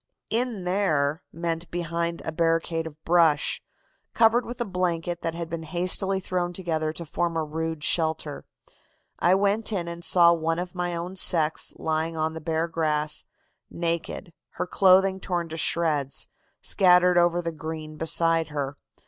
"'In 0.31 0.63
there' 0.63 1.21
meant 1.31 1.69
behind 1.69 2.23
a 2.25 2.31
barricade 2.31 2.87
of 2.87 2.99
brush, 3.05 3.61
covered 4.15 4.47
with 4.47 4.59
a 4.59 4.65
blanket 4.65 5.21
that 5.21 5.35
had 5.35 5.47
been 5.47 5.61
hastily 5.61 6.19
thrown 6.19 6.53
together 6.53 6.91
to 6.91 7.05
form 7.05 7.37
a 7.37 7.43
rude 7.43 7.83
shelter. 7.83 8.43
I 9.19 9.35
went 9.35 9.71
in 9.71 9.87
and 9.87 10.03
saw 10.03 10.33
one 10.33 10.57
of 10.57 10.73
my 10.73 10.95
own 10.95 11.17
sex 11.17 11.71
lying 11.77 12.17
on 12.17 12.33
the 12.33 12.41
bare 12.41 12.67
grass 12.67 13.25
naked, 13.69 14.33
her 14.53 14.65
clothing 14.65 15.19
torn 15.19 15.49
to 15.49 15.57
shreds; 15.57 16.29
scattered 16.63 17.19
over 17.19 17.39
the 17.39 17.51
green 17.51 17.97
beside 17.97 18.47
her. 18.47 18.77